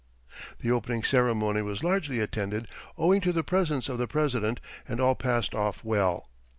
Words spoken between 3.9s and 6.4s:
the President and all passed off well.